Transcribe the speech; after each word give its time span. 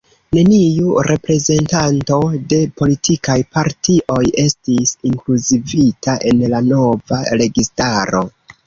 Neniu 0.35 0.93
reprezentanto 1.07 2.17
de 2.55 2.61
politikaj 2.83 3.37
partioj 3.59 4.19
estis 4.47 4.95
inkluzivita 5.13 6.21
en 6.33 6.47
la 6.57 6.65
nova 6.75 7.25
registaro. 7.45 8.27